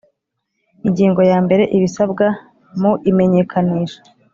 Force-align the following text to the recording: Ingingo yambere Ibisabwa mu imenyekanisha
Ingingo 0.87 1.21
yambere 1.31 1.63
Ibisabwa 1.77 2.27
mu 2.79 2.91
imenyekanisha 3.09 3.99